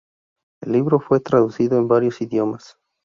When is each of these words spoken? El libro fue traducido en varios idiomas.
El 0.63 0.71
libro 0.71 0.99
fue 0.99 1.19
traducido 1.19 1.77
en 1.77 1.87
varios 1.87 2.21
idiomas. 2.23 2.79